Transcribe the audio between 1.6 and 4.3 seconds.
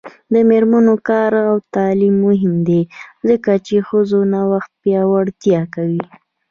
تعلیم مهم دی ځکه چې ښځو